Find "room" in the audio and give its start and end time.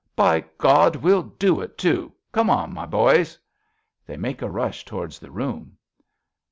5.29-5.77